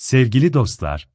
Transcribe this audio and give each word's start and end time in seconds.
Sevgili 0.00 0.52
dostlar, 0.52 1.08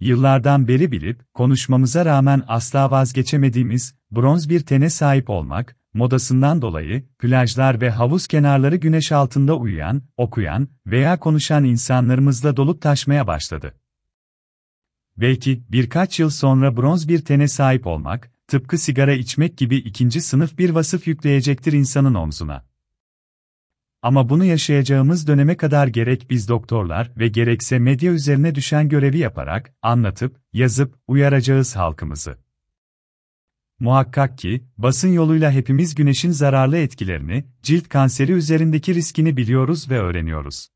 yıllardan 0.00 0.68
beri 0.68 0.92
bilip, 0.92 1.34
konuşmamıza 1.34 2.04
rağmen 2.04 2.42
asla 2.48 2.90
vazgeçemediğimiz, 2.90 3.94
bronz 4.10 4.48
bir 4.48 4.60
tene 4.60 4.90
sahip 4.90 5.30
olmak, 5.30 5.76
modasından 5.94 6.62
dolayı, 6.62 7.08
plajlar 7.18 7.80
ve 7.80 7.90
havuz 7.90 8.26
kenarları 8.26 8.76
güneş 8.76 9.12
altında 9.12 9.56
uyuyan, 9.56 10.02
okuyan 10.16 10.68
veya 10.86 11.18
konuşan 11.20 11.64
insanlarımızla 11.64 12.56
dolup 12.56 12.82
taşmaya 12.82 13.26
başladı. 13.26 13.74
Belki, 15.16 15.64
birkaç 15.68 16.20
yıl 16.20 16.30
sonra 16.30 16.76
bronz 16.76 17.08
bir 17.08 17.24
tene 17.24 17.48
sahip 17.48 17.86
olmak, 17.86 18.32
tıpkı 18.46 18.78
sigara 18.78 19.12
içmek 19.12 19.58
gibi 19.58 19.76
ikinci 19.76 20.20
sınıf 20.20 20.58
bir 20.58 20.70
vasıf 20.70 21.06
yükleyecektir 21.06 21.72
insanın 21.72 22.14
omzuna. 22.14 22.67
Ama 24.02 24.28
bunu 24.28 24.44
yaşayacağımız 24.44 25.26
döneme 25.26 25.56
kadar 25.56 25.86
gerek 25.86 26.30
biz 26.30 26.48
doktorlar 26.48 27.12
ve 27.16 27.28
gerekse 27.28 27.78
medya 27.78 28.12
üzerine 28.12 28.54
düşen 28.54 28.88
görevi 28.88 29.18
yaparak, 29.18 29.74
anlatıp, 29.82 30.40
yazıp, 30.52 30.94
uyaracağız 31.08 31.76
halkımızı. 31.76 32.38
Muhakkak 33.80 34.38
ki, 34.38 34.64
basın 34.78 35.08
yoluyla 35.08 35.50
hepimiz 35.50 35.94
güneşin 35.94 36.30
zararlı 36.30 36.76
etkilerini, 36.76 37.44
cilt 37.62 37.88
kanseri 37.88 38.32
üzerindeki 38.32 38.94
riskini 38.94 39.36
biliyoruz 39.36 39.90
ve 39.90 39.98
öğreniyoruz. 39.98 40.68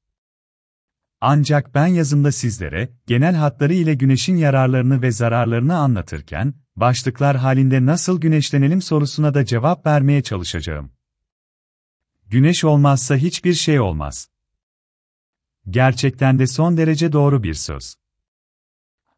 Ancak 1.20 1.74
ben 1.74 1.86
yazımda 1.86 2.32
sizlere, 2.32 2.88
genel 3.06 3.34
hatları 3.34 3.74
ile 3.74 3.94
güneşin 3.94 4.36
yararlarını 4.36 5.02
ve 5.02 5.10
zararlarını 5.10 5.76
anlatırken, 5.76 6.54
başlıklar 6.76 7.36
halinde 7.36 7.86
nasıl 7.86 8.20
güneşlenelim 8.20 8.82
sorusuna 8.82 9.34
da 9.34 9.44
cevap 9.44 9.86
vermeye 9.86 10.22
çalışacağım. 10.22 10.92
Güneş 12.32 12.64
olmazsa 12.64 13.16
hiçbir 13.16 13.54
şey 13.54 13.80
olmaz. 13.80 14.28
Gerçekten 15.70 16.38
de 16.38 16.46
son 16.46 16.76
derece 16.76 17.12
doğru 17.12 17.42
bir 17.42 17.54
söz. 17.54 17.94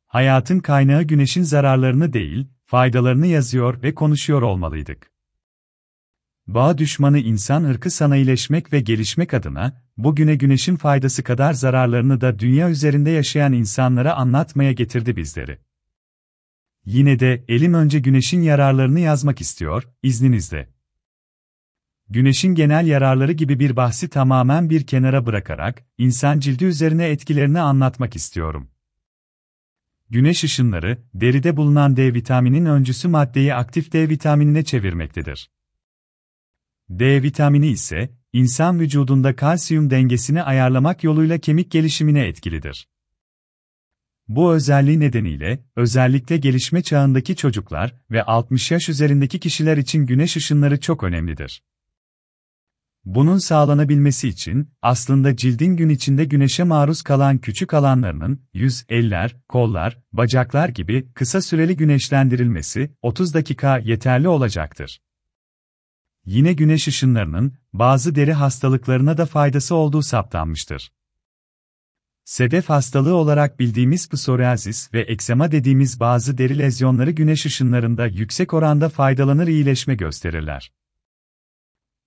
Hayatın 0.06 0.58
kaynağı 0.58 1.02
güneşin 1.02 1.42
zararlarını 1.42 2.12
değil, 2.12 2.46
faydalarını 2.64 3.26
yazıyor 3.26 3.82
ve 3.82 3.94
konuşuyor 3.94 4.42
olmalıydık. 4.42 5.12
Bağ 6.46 6.78
düşmanı 6.78 7.18
insan 7.18 7.64
ırkı 7.64 7.90
sanayileşmek 7.90 8.72
ve 8.72 8.80
gelişmek 8.80 9.34
adına, 9.34 9.82
bugüne 9.96 10.34
güneşin 10.34 10.76
faydası 10.76 11.22
kadar 11.22 11.52
zararlarını 11.52 12.20
da 12.20 12.38
dünya 12.38 12.70
üzerinde 12.70 13.10
yaşayan 13.10 13.52
insanlara 13.52 14.14
anlatmaya 14.14 14.72
getirdi 14.72 15.16
bizleri. 15.16 15.58
Yine 16.84 17.18
de 17.18 17.44
elim 17.48 17.74
önce 17.74 17.98
güneşin 17.98 18.42
yararlarını 18.42 19.00
yazmak 19.00 19.40
istiyor, 19.40 19.88
izninizle. 20.02 20.73
Güneşin 22.10 22.54
genel 22.54 22.86
yararları 22.86 23.32
gibi 23.32 23.58
bir 23.58 23.76
bahsi 23.76 24.08
tamamen 24.08 24.70
bir 24.70 24.86
kenara 24.86 25.26
bırakarak, 25.26 25.84
insan 25.98 26.40
cildi 26.40 26.64
üzerine 26.64 27.08
etkilerini 27.08 27.60
anlatmak 27.60 28.16
istiyorum. 28.16 28.70
Güneş 30.10 30.44
ışınları, 30.44 30.98
deride 31.14 31.56
bulunan 31.56 31.96
D 31.96 32.14
vitaminin 32.14 32.64
öncüsü 32.64 33.08
maddeyi 33.08 33.54
aktif 33.54 33.92
D 33.92 34.08
vitaminine 34.08 34.64
çevirmektedir. 34.64 35.50
D 36.90 37.22
vitamini 37.22 37.68
ise, 37.68 38.10
insan 38.32 38.80
vücudunda 38.80 39.36
kalsiyum 39.36 39.90
dengesini 39.90 40.42
ayarlamak 40.42 41.04
yoluyla 41.04 41.38
kemik 41.38 41.70
gelişimine 41.70 42.26
etkilidir. 42.26 42.88
Bu 44.28 44.54
özelliği 44.54 45.00
nedeniyle, 45.00 45.64
özellikle 45.76 46.36
gelişme 46.36 46.82
çağındaki 46.82 47.36
çocuklar 47.36 47.94
ve 48.10 48.22
60 48.22 48.70
yaş 48.70 48.88
üzerindeki 48.88 49.40
kişiler 49.40 49.76
için 49.76 50.06
güneş 50.06 50.36
ışınları 50.36 50.80
çok 50.80 51.02
önemlidir. 51.04 51.62
Bunun 53.04 53.38
sağlanabilmesi 53.38 54.28
için, 54.28 54.70
aslında 54.82 55.36
cildin 55.36 55.76
gün 55.76 55.88
içinde 55.88 56.24
güneşe 56.24 56.64
maruz 56.64 57.02
kalan 57.02 57.38
küçük 57.38 57.74
alanlarının, 57.74 58.40
yüz, 58.54 58.84
eller, 58.88 59.36
kollar, 59.48 59.98
bacaklar 60.12 60.68
gibi 60.68 61.12
kısa 61.14 61.40
süreli 61.40 61.76
güneşlendirilmesi, 61.76 62.90
30 63.02 63.34
dakika 63.34 63.78
yeterli 63.78 64.28
olacaktır. 64.28 65.00
Yine 66.26 66.52
güneş 66.52 66.88
ışınlarının, 66.88 67.52
bazı 67.72 68.14
deri 68.14 68.32
hastalıklarına 68.32 69.18
da 69.18 69.26
faydası 69.26 69.74
olduğu 69.74 70.02
saptanmıştır. 70.02 70.92
Sedef 72.24 72.68
hastalığı 72.68 73.14
olarak 73.14 73.60
bildiğimiz 73.60 74.08
psoriasis 74.08 74.94
ve 74.94 75.00
eksema 75.00 75.52
dediğimiz 75.52 76.00
bazı 76.00 76.38
deri 76.38 76.58
lezyonları 76.58 77.10
güneş 77.10 77.46
ışınlarında 77.46 78.06
yüksek 78.06 78.54
oranda 78.54 78.88
faydalanır 78.88 79.46
iyileşme 79.46 79.94
gösterirler. 79.94 80.72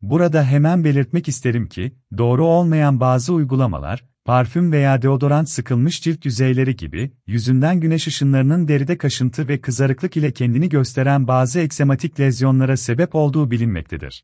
Burada 0.02 0.44
hemen 0.44 0.84
belirtmek 0.84 1.28
isterim 1.28 1.68
ki, 1.68 1.96
doğru 2.18 2.46
olmayan 2.46 3.00
bazı 3.00 3.34
uygulamalar, 3.34 4.06
parfüm 4.26 4.72
veya 4.72 5.02
deodorant 5.02 5.50
sıkılmış 5.50 6.02
cilt 6.02 6.26
yüzeyleri 6.26 6.76
gibi, 6.76 7.12
yüzünden 7.28 7.80
güneş 7.80 8.08
ışınlarının 8.08 8.68
deride 8.68 8.98
kaşıntı 8.98 9.48
ve 9.48 9.62
kızarıklık 9.62 10.18
ile 10.18 10.32
kendini 10.32 10.70
gösteren 10.70 11.28
bazı 11.28 11.60
eksematik 11.60 12.20
lezyonlara 12.20 12.78
sebep 12.78 13.16
olduğu 13.16 13.52
bilinmektedir. 13.52 14.24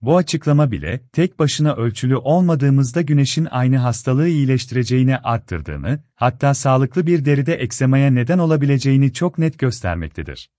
Bu 0.00 0.16
açıklama 0.16 0.70
bile, 0.70 1.00
tek 1.12 1.38
başına 1.38 1.74
ölçülü 1.74 2.16
olmadığımızda 2.16 3.02
güneşin 3.02 3.48
aynı 3.50 3.76
hastalığı 3.76 4.28
iyileştireceğini 4.28 5.18
arttırdığını, 5.18 6.02
hatta 6.14 6.54
sağlıklı 6.54 7.06
bir 7.06 7.24
deride 7.24 7.54
eksemaya 7.54 8.10
neden 8.10 8.38
olabileceğini 8.38 9.12
çok 9.12 9.38
net 9.38 9.58
göstermektedir. 9.58 10.50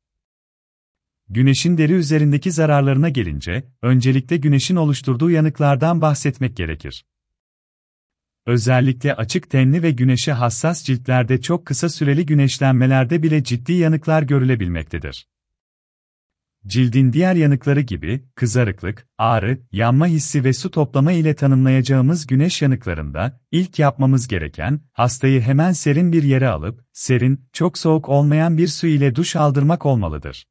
Güneşin 1.30 1.78
deri 1.78 1.94
üzerindeki 1.94 2.52
zararlarına 2.52 3.10
gelince, 3.10 3.64
öncelikle 3.82 4.38
güneşin 4.38 4.76
oluşturduğu 4.76 5.30
yanıklardan 5.30 6.02
bahsetmek 6.02 6.58
gerekir. 6.58 7.06
Özellikle 8.46 9.14
açık 9.16 9.50
tenli 9.50 9.84
ve 9.84 9.92
güneşe 9.92 10.32
hassas 10.32 10.84
ciltlerde 10.84 11.42
çok 11.42 11.66
kısa 11.66 11.90
süreli 11.90 12.26
güneşlenmelerde 12.26 13.24
bile 13.24 13.44
ciddi 13.44 13.74
yanıklar 13.74 14.24
görülebilmektedir. 14.24 15.28
Cildin 16.68 17.14
diğer 17.14 17.36
yanıkları 17.36 17.82
gibi, 17.82 18.26
kızarıklık, 18.36 19.08
ağrı, 19.18 19.62
yanma 19.72 20.08
hissi 20.08 20.44
ve 20.44 20.54
su 20.54 20.72
toplama 20.72 21.12
ile 21.12 21.36
tanımlayacağımız 21.36 22.28
güneş 22.28 22.62
yanıklarında, 22.62 23.42
ilk 23.52 23.80
yapmamız 23.80 24.28
gereken, 24.28 24.82
hastayı 24.94 25.42
hemen 25.42 25.72
serin 25.72 26.12
bir 26.12 26.24
yere 26.24 26.48
alıp, 26.48 26.86
serin, 26.94 27.46
çok 27.54 27.78
soğuk 27.78 28.10
olmayan 28.10 28.58
bir 28.58 28.68
su 28.68 28.88
ile 28.88 29.16
duş 29.16 29.36
aldırmak 29.36 29.86
olmalıdır. 29.86 30.46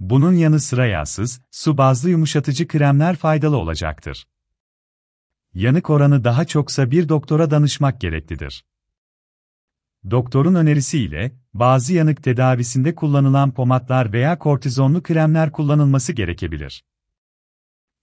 Bunun 0.00 0.32
yanı 0.32 0.60
sıra 0.60 0.86
yağsız, 0.86 1.40
su 1.50 1.78
bazlı 1.78 2.10
yumuşatıcı 2.10 2.68
kremler 2.68 3.16
faydalı 3.16 3.56
olacaktır. 3.56 4.28
Yanık 5.54 5.90
oranı 5.90 6.24
daha 6.24 6.44
çoksa 6.44 6.90
bir 6.90 7.08
doktora 7.08 7.50
danışmak 7.50 8.00
gereklidir. 8.00 8.64
Doktorun 10.10 10.54
önerisiyle, 10.54 11.32
bazı 11.54 11.94
yanık 11.94 12.22
tedavisinde 12.22 12.94
kullanılan 12.94 13.54
pomatlar 13.54 14.12
veya 14.12 14.38
kortizonlu 14.38 15.02
kremler 15.02 15.52
kullanılması 15.52 16.12
gerekebilir. 16.12 16.84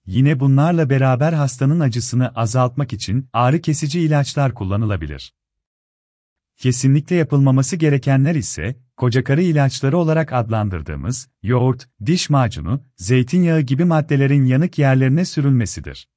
Yine 0.06 0.40
bunlarla 0.40 0.90
beraber 0.90 1.34
hastanın 1.34 1.80
acısını 1.80 2.30
azaltmak 2.30 2.94
için 2.94 3.30
ağrı 3.34 3.62
kesici 3.62 4.00
ilaçlar 4.00 4.54
kullanılabilir. 4.54 5.34
Kesinlikle 6.58 7.16
yapılmaması 7.16 7.76
gerekenler 7.76 8.36
ise, 8.36 8.85
kocakarı 8.98 9.42
ilaçları 9.42 9.98
olarak 9.98 10.34
adlandırdığımız, 10.34 11.30
yoğurt, 11.44 11.90
diş 12.06 12.30
macunu, 12.30 12.84
zeytinyağı 12.98 13.62
gibi 13.62 13.86
maddelerin 13.86 14.46
yanık 14.46 14.80
yerlerine 14.80 15.26
sürülmesidir. 15.26 16.08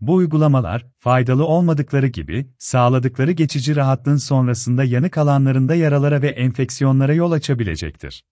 Bu 0.00 0.14
uygulamalar, 0.14 0.86
faydalı 0.98 1.44
olmadıkları 1.44 2.06
gibi, 2.06 2.50
sağladıkları 2.58 3.32
geçici 3.32 3.76
rahatlığın 3.76 4.16
sonrasında 4.16 4.84
yanık 4.84 5.18
alanlarında 5.18 5.74
yaralara 5.74 6.22
ve 6.22 6.28
enfeksiyonlara 6.28 7.14
yol 7.14 7.32
açabilecektir. 7.32 8.24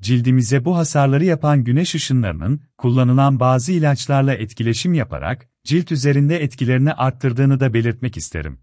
Cildimize 0.00 0.64
bu 0.64 0.76
hasarları 0.76 1.24
yapan 1.24 1.64
güneş 1.64 1.94
ışınlarının, 1.94 2.60
kullanılan 2.76 3.40
bazı 3.40 3.72
ilaçlarla 3.72 4.34
etkileşim 4.34 4.94
yaparak, 4.94 5.48
cilt 5.64 5.92
üzerinde 5.92 6.42
etkilerini 6.42 6.92
arttırdığını 6.92 7.60
da 7.60 7.74
belirtmek 7.74 8.16
isterim. 8.16 8.58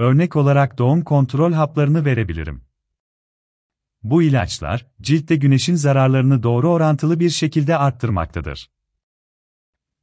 Örnek 0.00 0.36
olarak 0.36 0.78
doğum 0.78 1.04
kontrol 1.04 1.52
haplarını 1.52 2.04
verebilirim. 2.04 2.62
Bu 4.02 4.22
ilaçlar, 4.22 4.86
ciltte 5.00 5.36
güneşin 5.36 5.74
zararlarını 5.74 6.42
doğru 6.42 6.70
orantılı 6.70 7.20
bir 7.20 7.30
şekilde 7.30 7.76
arttırmaktadır. 7.76 8.70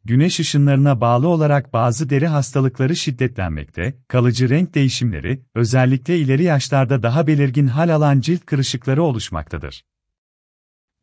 Güneş 0.06 0.40
ışınlarına 0.40 1.02
bağlı 1.02 1.28
olarak 1.28 1.74
bazı 1.74 2.10
deri 2.10 2.28
hastalıkları 2.28 2.96
şiddetlenmekte, 2.96 3.98
kalıcı 4.08 4.50
renk 4.50 4.76
değişimleri, 4.76 5.46
özellikle 5.56 6.18
ileri 6.20 6.44
yaşlarda 6.44 7.04
daha 7.04 7.28
belirgin 7.28 7.68
hal 7.68 7.96
alan 7.96 8.20
cilt 8.20 8.46
kırışıkları 8.46 9.04
oluşmaktadır. 9.04 9.86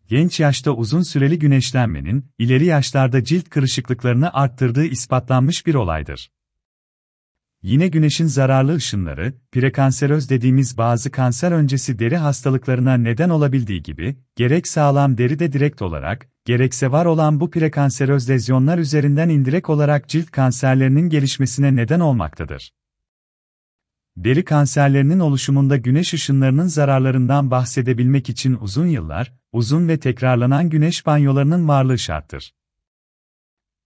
Genç 0.09 0.41
yaşta 0.41 0.71
uzun 0.71 1.03
süreli 1.03 1.39
güneşlenmenin, 1.39 2.27
ileri 2.39 2.65
yaşlarda 2.65 3.25
cilt 3.25 3.49
kırışıklıklarını 3.49 4.33
arttırdığı 4.33 4.85
ispatlanmış 4.85 5.67
bir 5.67 5.75
olaydır. 5.75 6.34
Yine 7.65 7.89
güneşin 7.89 8.27
zararlı 8.27 8.75
ışınları, 8.75 9.35
prekanseröz 9.53 10.31
dediğimiz 10.31 10.79
bazı 10.79 11.11
kanser 11.11 11.53
öncesi 11.53 11.99
deri 11.99 12.17
hastalıklarına 12.17 12.95
neden 12.95 13.31
olabildiği 13.31 13.83
gibi, 13.83 14.17
gerek 14.37 14.69
sağlam 14.69 15.19
deride 15.19 15.53
direkt 15.53 15.83
olarak, 15.83 16.29
gerekse 16.45 16.93
var 16.93 17.07
olan 17.07 17.41
bu 17.41 17.51
prekanseröz 17.51 18.31
lezyonlar 18.31 18.79
üzerinden 18.79 19.29
indirek 19.29 19.71
olarak 19.71 20.09
cilt 20.09 20.31
kanserlerinin 20.31 21.09
gelişmesine 21.09 21.77
neden 21.77 22.01
olmaktadır. 22.01 22.73
Deri 24.17 24.45
kanserlerinin 24.45 25.21
oluşumunda 25.21 25.77
güneş 25.77 26.15
ışınlarının 26.15 26.67
zararlarından 26.67 27.51
bahsedebilmek 27.51 28.29
için 28.29 28.59
uzun 28.61 28.87
yıllar, 28.87 29.33
uzun 29.53 29.89
ve 29.89 30.01
tekrarlanan 30.01 30.71
güneş 30.71 31.07
banyolarının 31.07 31.69
varlığı 31.69 31.99
şarttır. 31.99 32.55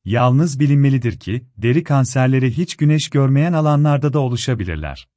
Yalnız 0.09 0.61
bilinmelidir 0.61 1.19
ki, 1.19 1.45
deri 1.57 1.85
kanserleri 1.85 2.57
hiç 2.57 2.77
güneş 2.77 3.11
görmeyen 3.11 3.53
alanlarda 3.53 4.13
da 4.13 4.19
oluşabilirler. 4.19 5.09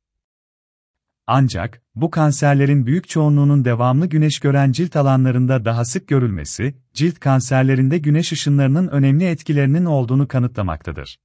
Ancak, 1.27 1.81
bu 1.95 2.11
kanserlerin 2.11 2.85
büyük 2.85 3.09
çoğunluğunun 3.09 3.65
devamlı 3.65 4.05
güneş 4.05 4.39
gören 4.39 4.71
cilt 4.71 4.95
alanlarında 4.95 5.65
daha 5.65 5.85
sık 5.85 6.07
görülmesi, 6.07 6.75
cilt 6.93 7.19
kanserlerinde 7.19 7.97
güneş 7.97 8.31
ışınlarının 8.31 8.87
önemli 8.87 9.25
etkilerinin 9.25 9.85
olduğunu 9.85 10.27
kanıtlamaktadır. 10.27 11.19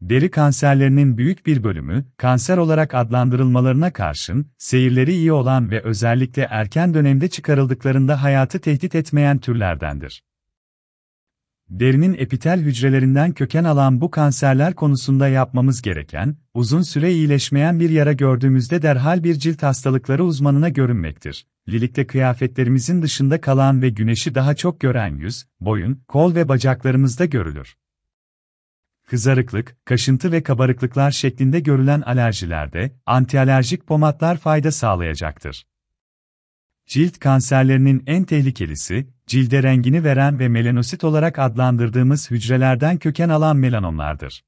Deri 0.00 0.30
kanserlerinin 0.30 1.18
büyük 1.18 1.46
bir 1.46 1.64
bölümü, 1.64 2.04
kanser 2.16 2.56
olarak 2.56 2.94
adlandırılmalarına 2.94 3.92
karşın, 3.92 4.46
seyirleri 4.58 5.12
iyi 5.12 5.32
olan 5.32 5.70
ve 5.70 5.82
özellikle 5.82 6.42
erken 6.42 6.94
dönemde 6.94 7.28
çıkarıldıklarında 7.28 8.22
hayatı 8.22 8.60
tehdit 8.60 8.94
etmeyen 8.94 9.38
türlerdendir. 9.38 10.29
Derinin 11.70 12.14
epitel 12.18 12.60
hücrelerinden 12.60 13.32
köken 13.32 13.64
alan 13.64 14.00
bu 14.00 14.10
kanserler 14.10 14.74
konusunda 14.74 15.28
yapmamız 15.28 15.82
gereken, 15.82 16.36
uzun 16.54 16.82
süre 16.82 17.12
iyileşmeyen 17.12 17.80
bir 17.80 17.90
yara 17.90 18.12
gördüğümüzde 18.12 18.82
derhal 18.82 19.24
bir 19.24 19.34
cilt 19.34 19.62
hastalıkları 19.62 20.24
uzmanına 20.24 20.68
görünmektir. 20.68 21.46
Lilikte 21.68 22.06
kıyafetlerimizin 22.06 23.02
dışında 23.02 23.40
kalan 23.40 23.82
ve 23.82 23.88
güneşi 23.88 24.34
daha 24.34 24.54
çok 24.54 24.80
gören 24.80 25.16
yüz, 25.16 25.46
boyun, 25.60 26.02
kol 26.08 26.34
ve 26.34 26.48
bacaklarımızda 26.48 27.24
görülür. 27.24 27.76
Kızarıklık, 29.06 29.76
kaşıntı 29.84 30.32
ve 30.32 30.42
kabarıklıklar 30.42 31.10
şeklinde 31.10 31.60
görülen 31.60 32.00
alerjilerde, 32.00 32.92
antialerjik 33.06 33.86
pomatlar 33.86 34.36
fayda 34.36 34.72
sağlayacaktır. 34.72 35.66
Cilt 36.90 37.18
kanserlerinin 37.18 38.02
en 38.06 38.24
tehlikelisi, 38.24 39.06
cilde 39.26 39.62
rengini 39.62 40.04
veren 40.04 40.38
ve 40.38 40.48
melanosit 40.48 41.04
olarak 41.04 41.38
adlandırdığımız 41.38 42.30
hücrelerden 42.30 42.98
köken 42.98 43.28
alan 43.28 43.56
melanomlardır. 43.56 44.44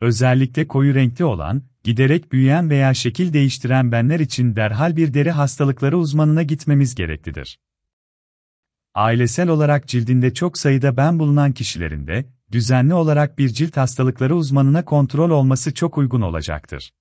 Özellikle 0.00 0.68
koyu 0.68 0.94
renkli 0.94 1.24
olan, 1.24 1.62
giderek 1.84 2.32
büyüyen 2.32 2.70
veya 2.70 2.94
şekil 2.94 3.32
değiştiren 3.32 3.92
benler 3.92 4.20
için 4.20 4.56
derhal 4.56 4.96
bir 4.96 5.14
deri 5.14 5.30
hastalıkları 5.30 5.98
uzmanına 5.98 6.42
gitmemiz 6.42 6.94
gereklidir. 6.94 7.60
Ailesel 8.94 9.48
olarak 9.48 9.88
cildinde 9.88 10.34
çok 10.34 10.58
sayıda 10.58 10.96
ben 10.96 11.18
bulunan 11.18 11.52
kişilerinde, 11.52 12.26
düzenli 12.52 12.94
olarak 12.94 13.38
bir 13.38 13.48
cilt 13.48 13.76
hastalıkları 13.76 14.36
uzmanına 14.36 14.84
kontrol 14.84 15.30
olması 15.30 15.74
çok 15.74 15.98
uygun 15.98 16.20
olacaktır. 16.20 16.92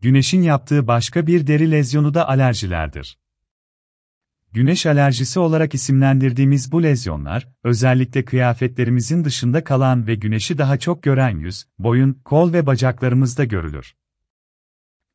Güneşin 0.00 0.42
yaptığı 0.42 0.86
başka 0.86 1.26
bir 1.26 1.46
deri 1.46 1.70
lezyonu 1.70 2.14
da 2.14 2.28
alerjilerdir. 2.28 3.18
Güneş 4.52 4.86
alerjisi 4.86 5.40
olarak 5.40 5.74
isimlendirdiğimiz 5.74 6.72
bu 6.72 6.82
lezyonlar, 6.82 7.48
özellikle 7.64 8.24
kıyafetlerimizin 8.24 9.24
dışında 9.24 9.64
kalan 9.64 10.06
ve 10.06 10.14
güneşi 10.14 10.58
daha 10.58 10.78
çok 10.78 11.02
gören 11.02 11.38
yüz, 11.38 11.64
boyun, 11.78 12.20
kol 12.24 12.52
ve 12.52 12.66
bacaklarımızda 12.66 13.44
görülür. 13.44 13.94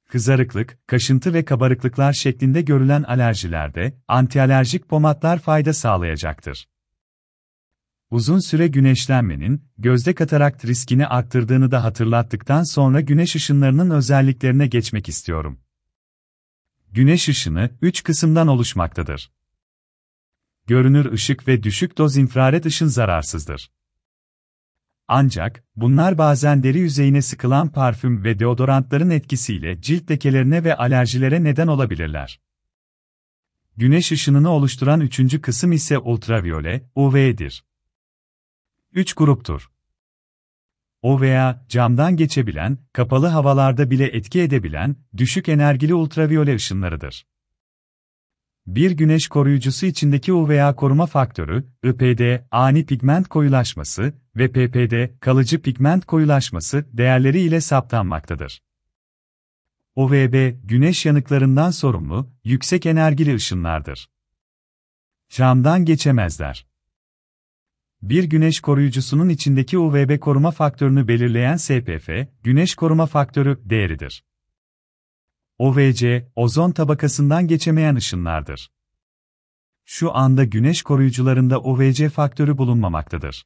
Kızarıklık, 0.10 0.78
kaşıntı 0.88 1.34
ve 1.34 1.46
kabarıklıklar 1.46 2.14
şeklinde 2.14 2.62
görülen 2.62 3.04
alerjilerde, 3.04 3.98
antialerjik 4.08 4.90
pomatlar 4.90 5.40
fayda 5.40 5.74
sağlayacaktır. 5.74 6.68
Uzun 8.14 8.40
süre 8.40 8.68
güneşlenmenin, 8.68 9.62
gözde 9.78 10.16
katarakt 10.16 10.66
riskini 10.66 11.08
arttırdığını 11.08 11.72
da 11.72 11.84
hatırlattıktan 11.84 12.64
sonra 12.64 13.02
güneş 13.02 13.36
ışınlarının 13.36 13.90
özelliklerine 13.90 14.68
geçmek 14.68 15.10
istiyorum. 15.10 15.60
Güneş 16.92 17.30
ışını, 17.30 17.70
üç 17.82 18.04
kısımdan 18.04 18.48
oluşmaktadır. 18.48 19.32
Görünür 20.68 21.12
ışık 21.12 21.48
ve 21.48 21.64
düşük 21.64 21.98
doz 21.98 22.18
infrared 22.18 22.64
ışın 22.64 22.88
zararsızdır. 22.88 23.72
Ancak, 25.08 25.64
bunlar 25.76 26.18
bazen 26.18 26.64
deri 26.64 26.80
yüzeyine 26.80 27.22
sıkılan 27.22 27.72
parfüm 27.72 28.24
ve 28.24 28.40
deodorantların 28.40 29.10
etkisiyle 29.10 29.82
cilt 29.82 30.12
lekelerine 30.12 30.64
ve 30.64 30.76
alerjilere 30.76 31.44
neden 31.44 31.68
olabilirler. 31.68 32.42
Güneş 33.78 34.12
ışınını 34.12 34.50
oluşturan 34.50 35.02
üçüncü 35.02 35.42
kısım 35.42 35.72
ise 35.72 35.98
ultraviyole, 35.98 36.90
UV'dir. 36.96 37.64
Üç 38.94 39.14
gruptur. 39.14 39.72
O 41.02 41.22
veya 41.22 41.66
camdan 41.70 42.18
geçebilen, 42.18 42.78
kapalı 42.94 43.28
havalarda 43.28 43.92
bile 43.92 44.06
etki 44.06 44.42
edebilen, 44.42 44.96
düşük 45.18 45.50
enerjili 45.50 45.94
ultraviyole 45.94 46.56
ışınlarıdır. 46.56 47.28
Bir 48.68 48.92
güneş 48.92 49.28
koruyucusu 49.28 49.86
içindeki 49.86 50.34
UVA 50.34 50.76
koruma 50.76 51.06
faktörü, 51.06 51.68
IPD, 51.84 52.44
ani 52.52 52.86
pigment 52.86 53.28
koyulaşması 53.28 54.14
ve 54.36 54.52
PPD, 54.52 55.20
kalıcı 55.20 55.62
pigment 55.62 56.06
koyulaşması 56.06 56.86
değerleri 56.94 57.40
ile 57.40 57.62
saptanmaktadır. 57.62 58.64
UVB, 59.96 60.56
güneş 60.64 61.06
yanıklarından 61.06 61.72
sorumlu, 61.72 62.30
yüksek 62.44 62.86
enerjili 62.86 63.36
ışınlardır. 63.36 64.10
Camdan 65.30 65.86
geçemezler. 65.86 66.73
Bir 68.04 68.24
güneş 68.24 68.60
koruyucusunun 68.60 69.30
içindeki 69.30 69.78
UVB 69.78 70.20
koruma 70.20 70.52
faktörünü 70.52 71.08
belirleyen 71.08 71.58
SPF, 71.58 72.10
güneş 72.44 72.76
koruma 72.76 73.06
faktörü 73.06 73.62
değeridir. 73.66 74.24
OVC, 75.58 76.28
ozon 76.36 76.72
tabakasından 76.72 77.48
geçemeyen 77.48 77.96
ışınlardır. 77.96 78.72
Şu 79.86 80.16
anda 80.16 80.44
güneş 80.44 80.82
koruyucularında 80.82 81.60
OVC 81.60 82.10
faktörü 82.10 82.58
bulunmamaktadır. 82.58 83.46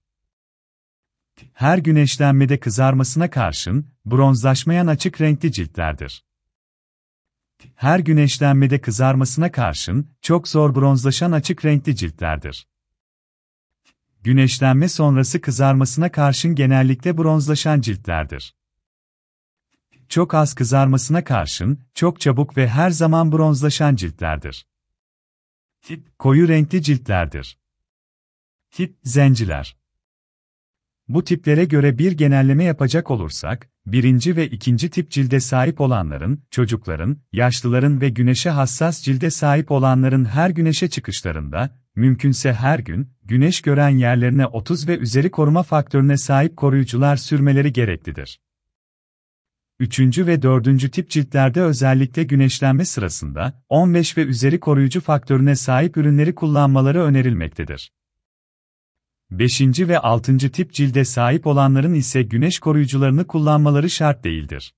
Her 1.53 1.77
güneşlenmede 1.77 2.59
kızarmasına 2.59 3.29
karşın, 3.29 3.85
bronzlaşmayan 4.05 4.87
açık 4.87 5.21
renkli 5.21 5.51
ciltlerdir. 5.51 6.25
Her 7.75 7.99
güneşlenmede 7.99 8.81
kızarmasına 8.81 9.51
karşın, 9.51 10.11
çok 10.21 10.47
zor 10.47 10.75
bronzlaşan 10.75 11.31
açık 11.31 11.65
renkli 11.65 11.95
ciltlerdir. 11.95 12.67
Güneşlenme 14.27 14.89
sonrası 14.89 15.41
kızarmasına 15.41 16.11
karşın 16.11 16.55
genellikle 16.55 17.17
bronzlaşan 17.17 17.81
ciltlerdir. 17.81 18.55
Çok 20.09 20.33
az 20.33 20.55
kızarmasına 20.55 21.23
karşın, 21.23 21.79
çok 21.93 22.21
çabuk 22.21 22.57
ve 22.57 22.67
her 22.67 22.89
zaman 22.89 23.31
bronzlaşan 23.31 23.95
ciltlerdir. 23.95 24.67
Tip, 25.81 26.19
koyu 26.19 26.47
renkli 26.47 26.83
ciltlerdir. 26.83 27.59
Tip, 28.71 28.97
zenciler. 29.03 29.77
Bu 31.07 31.23
tiplere 31.23 31.65
göre 31.65 31.97
bir 31.97 32.11
genelleme 32.11 32.63
yapacak 32.63 33.11
olursak, 33.11 33.69
birinci 33.85 34.35
ve 34.35 34.47
ikinci 34.47 34.89
tip 34.89 35.11
cilde 35.11 35.39
sahip 35.39 35.81
olanların, 35.81 36.43
çocukların, 36.51 37.17
yaşlıların 37.31 38.01
ve 38.01 38.09
güneşe 38.09 38.49
hassas 38.49 39.01
cilde 39.01 39.29
sahip 39.29 39.71
olanların 39.71 40.25
her 40.25 40.49
güneşe 40.49 40.89
çıkışlarında, 40.89 41.79
mümkünse 41.97 42.53
her 42.53 42.79
gün, 42.79 43.09
güneş 43.23 43.61
gören 43.61 43.89
yerlerine 43.89 44.45
30 44.45 44.87
ve 44.87 44.97
üzeri 44.97 45.31
koruma 45.31 45.63
faktörüne 45.63 46.17
sahip 46.17 46.57
koruyucular 46.57 47.15
sürmeleri 47.15 47.73
gereklidir. 47.73 48.39
Üçüncü 49.79 50.27
ve 50.27 50.41
dördüncü 50.41 50.91
tip 50.91 51.09
ciltlerde 51.09 51.61
özellikle 51.61 52.23
güneşlenme 52.23 52.85
sırasında 52.85 53.63
15 53.69 54.17
ve 54.17 54.21
üzeri 54.21 54.59
koruyucu 54.59 55.01
faktörüne 55.01 55.55
sahip 55.55 55.97
ürünleri 55.97 56.35
kullanmaları 56.35 57.03
önerilmektedir. 57.03 57.91
Beşinci 59.31 59.87
ve 59.87 59.99
altıncı 59.99 60.51
tip 60.51 60.73
cilde 60.73 61.05
sahip 61.05 61.47
olanların 61.47 61.93
ise 61.93 62.23
güneş 62.23 62.59
koruyucularını 62.59 63.27
kullanmaları 63.27 63.89
şart 63.89 64.23
değildir. 64.23 64.75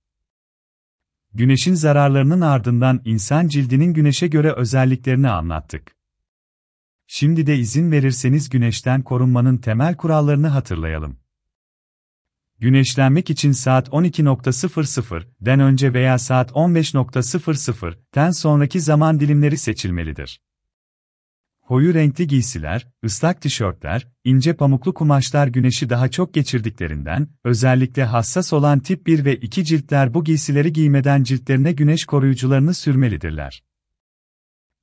Güneşin 1.34 1.74
zararlarının 1.74 2.42
ardından 2.42 3.02
insan 3.06 3.48
cildinin 3.48 3.94
güneşe 3.94 4.28
göre 4.28 4.52
özelliklerini 4.52 5.30
anlattık. 5.30 5.99
Şimdi 7.12 7.48
de 7.48 7.58
izin 7.58 7.92
verirseniz 7.92 8.50
güneşten 8.50 9.02
korunmanın 9.02 9.58
temel 9.58 9.96
kurallarını 9.96 10.48
hatırlayalım. 10.48 11.18
Güneşlenmek 12.60 13.30
için 13.30 13.52
saat 13.52 13.88
12.00'den 13.88 15.60
önce 15.60 15.94
veya 15.94 16.20
saat 16.20 16.52
15.00'ten 16.52 18.32
sonraki 18.32 18.82
zaman 18.82 19.20
dilimleri 19.20 19.58
seçilmelidir. 19.58 20.42
Koyu 21.62 21.94
renkli 21.94 22.28
giysiler, 22.28 22.88
ıslak 23.06 23.42
tişörtler, 23.42 24.08
ince 24.24 24.54
pamuklu 24.54 24.94
kumaşlar 24.94 25.48
güneşi 25.48 25.90
daha 25.90 26.12
çok 26.12 26.34
geçirdiklerinden, 26.34 27.28
özellikle 27.44 28.04
hassas 28.04 28.54
olan 28.54 28.80
tip 28.80 29.08
1 29.08 29.26
ve 29.26 29.36
2 29.36 29.66
ciltler 29.66 30.14
bu 30.14 30.24
giysileri 30.24 30.74
giymeden 30.74 31.24
ciltlerine 31.24 31.72
güneş 31.72 32.06
koruyucularını 32.06 32.74
sürmelidirler. 32.74 33.69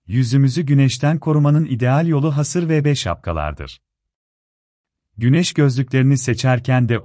Yüzümüzü 0.07 0.63
güneşten 0.63 1.19
korumanın 1.19 1.65
ideal 1.65 2.07
yolu 2.07 2.37
hasır 2.37 2.69
VB 2.69 2.95
şapkalardır. 2.95 3.81
Güneş 5.19 5.53
gözlüklerini 5.53 6.19
seçerken 6.19 6.89
de 6.89 6.99
o 6.99 7.05